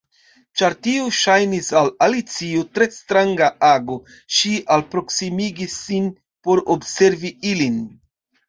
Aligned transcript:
Ĉar 0.59 0.75
tio 0.85 1.03
ŝajnis 1.17 1.67
al 1.81 1.91
Alicio 2.05 2.63
tre 2.77 2.87
stranga 2.95 3.49
ago, 3.67 3.99
ŝi 4.39 4.55
alproksimigis 4.77 5.77
sin 5.83 6.09
por 6.49 6.63
observi 6.79 7.37
ilin. 7.53 7.79